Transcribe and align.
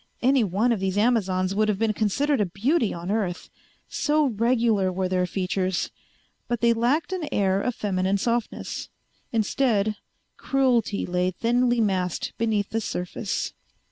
Any 0.23 0.43
one 0.43 0.71
of 0.71 0.79
these 0.79 0.97
Amazons 0.97 1.53
would 1.53 1.69
have 1.69 1.77
been 1.77 1.93
considered 1.93 2.41
a 2.41 2.47
beauty 2.47 2.91
on 2.91 3.11
Earth, 3.11 3.51
so 3.87 4.25
regular 4.29 4.91
were 4.91 5.07
their 5.07 5.27
features, 5.27 5.91
but 6.47 6.59
they 6.59 6.73
lacked 6.73 7.13
an 7.13 7.29
air 7.31 7.61
of 7.61 7.75
feminine 7.75 8.17
softness. 8.17 8.89
Instead, 9.31 9.97
cruelty 10.37 11.05
lay 11.05 11.29
thinly 11.29 11.79
masked 11.79 12.33
beneath 12.39 12.71
the 12.71 12.81
surface. 12.81 13.53